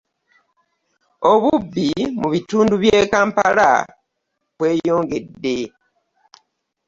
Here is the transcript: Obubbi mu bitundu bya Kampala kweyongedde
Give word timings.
Obubbi 1.31 1.87
mu 2.19 2.27
bitundu 2.33 2.73
bya 2.83 2.99
Kampala 3.11 3.69
kweyongedde 4.57 5.57